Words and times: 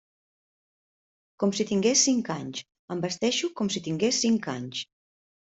Com 1.43 1.53
si 1.57 1.67
tingués 1.71 2.01
cinc 2.09 2.31
anys, 2.37 2.63
em 2.97 3.05
vesteixo 3.05 3.53
com 3.61 3.71
si 3.77 3.85
tingués 3.91 4.25
cinc 4.27 4.51
anys. 4.57 4.83